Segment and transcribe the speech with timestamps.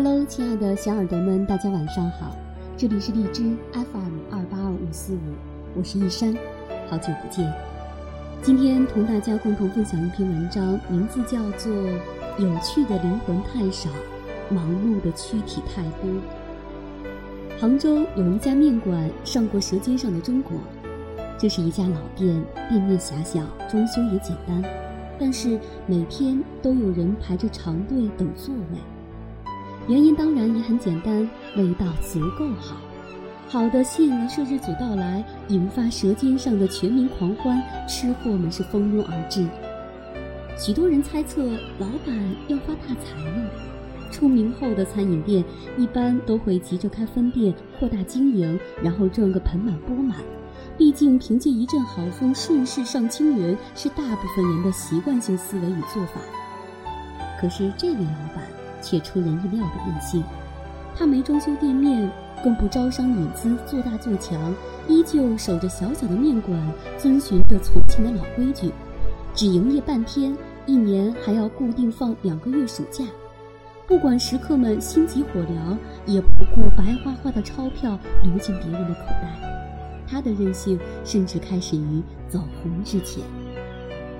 [0.00, 2.36] Hello，亲爱的小耳朵们，大家晚上好，
[2.76, 5.18] 这里是荔枝 FM 二八二五四五，
[5.74, 6.36] 我是一山，
[6.88, 7.52] 好久不见。
[8.40, 11.72] 今天同大家共同分享一篇文章，名字叫做
[12.38, 13.90] 《有趣的灵魂太少，
[14.50, 16.08] 忙碌的躯体太多》。
[17.60, 20.52] 杭州有一家面馆，上过《舌尖上的中国》，
[21.36, 24.62] 这是一家老店，店面狭小，装修也简单，
[25.18, 28.78] 但是每天都有人排着长队等座位。
[29.88, 32.76] 原因当然也很简单，味道足够好，
[33.48, 39.48] 好的吸引了摄制组到来，引发舌尖上的全民狂欢，吃货们是蜂拥而至。
[40.58, 41.42] 许多人猜测
[41.78, 43.50] 老板要发大财了。
[44.10, 45.42] 出名后的餐饮店
[45.78, 50.18] 一般都会急着开分店，扩大经营，然后赚个盆满钵满。
[50.76, 56.20] 毕竟凭借一阵好风顺势上青云，是大部分人的习惯性思维与做法。
[57.40, 58.57] 可是这位老板。
[58.82, 60.22] 却出人意料的任性，
[60.96, 62.10] 他没装修店面，
[62.42, 64.54] 更不招商引资做大做强，
[64.86, 66.56] 依旧守着小小的面馆，
[66.96, 68.72] 遵循着从前的老规矩，
[69.34, 73.04] 只营业半天，一年还要固定放两个月暑假。
[73.86, 79.34] 不管食客们心急火燎，也不顾白花花的钞票流进别人的口袋。
[80.06, 83.22] 他的任性甚至开始于走红之前。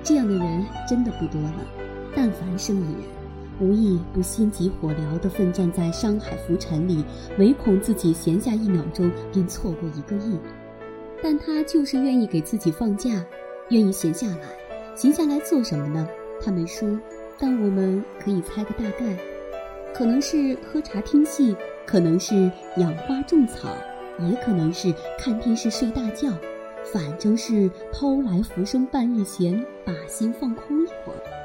[0.03, 1.55] 这样的人真的不多了，
[2.15, 3.18] 但凡生意人。
[3.59, 7.03] 无意不心急火燎地奋战在商海浮沉里，
[7.37, 10.37] 唯恐自己闲下一秒钟便错过一个亿。
[11.21, 13.25] 但他就是愿意给自己放假，
[13.69, 14.47] 愿意闲下来。
[14.95, 16.07] 闲下来做什么呢？
[16.41, 16.97] 他没说，
[17.37, 19.17] 但我们可以猜个大概：
[19.93, 23.75] 可能是喝茶听戏，可能是养花种草，
[24.19, 26.29] 也可能是看电视睡大觉。
[26.93, 31.38] 反正是偷来浮生半日闲，把心放空一会儿。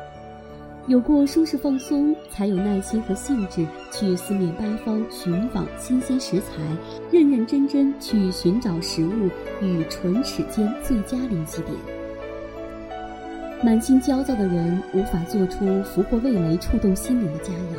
[0.86, 6.62] 有过舒适放松，才有耐心和兴致去四面八方寻访新鲜食材，
[7.10, 9.30] 认认真真去寻找食物
[9.62, 11.72] 与唇齿间最佳联系点。
[13.62, 17.78] 满心焦躁的人无法做出俘获味蕾、触动心灵的佳肴。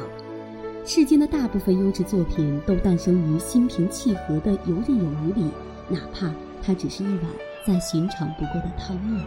[0.83, 5.51] 世间的大部分优质作品都诞生于心平气和的游刃有余里，
[5.87, 6.31] 哪怕
[6.63, 7.22] 它只是一碗
[7.67, 9.23] 再寻常不过的汤面。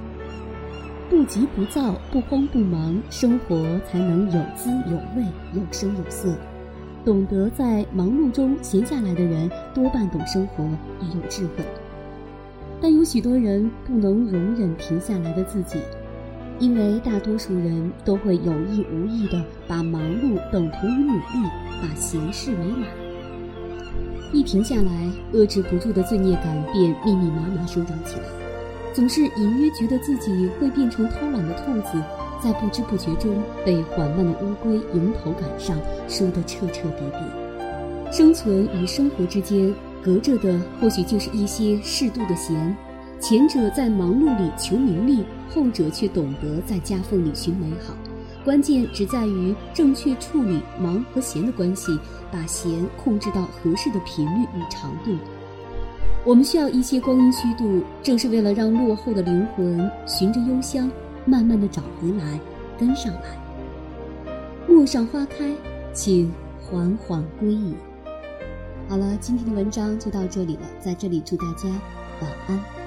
[1.11, 5.25] 不急不躁，不慌不忙，生活才能有滋有味、
[5.55, 6.35] 有声有色。
[7.05, 10.65] 懂得在忙碌中闲下来的人，多半懂生活，
[11.01, 11.65] 也有智慧。
[12.81, 15.79] 但有许多人不能容忍停下来的自己，
[16.59, 21.49] 因为大多数人都会有意无意地把忙碌等同于努力，
[21.81, 22.83] 把闲事为懒。
[24.33, 28.38] 一停下来，遏制不住的罪孽感便密密麻麻生长起来。
[28.95, 32.03] 总是隐约觉得自己会变成偷懒的兔子，
[32.43, 35.79] 在不知不觉中被缓慢的乌龟迎头赶上，
[36.09, 38.13] 输得彻彻底底。
[38.13, 39.73] 生存与生活之间
[40.03, 42.77] 隔着的，或许就是一些适度的闲。
[43.21, 47.95] 前者在忙碌里求名利，后者却懂得在夹缝里寻美好。
[48.45, 51.99] 关键只在于正确处理忙和闲的关系，
[52.33, 55.17] 把闲控制到合适的频率与长度。
[56.25, 60.91] 我们需要一些光阴虚度，正是为了让落后的灵魂循着幽香，
[61.25, 62.39] 慢慢的找回来，
[62.79, 63.23] 跟上来。
[64.69, 65.51] 陌上花开，
[65.95, 66.31] 请
[66.61, 67.75] 缓缓归矣。
[68.89, 71.69] 好了，今天的文章就到这里了，在这里祝大家
[72.21, 72.78] 晚安。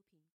[0.00, 0.20] 出品。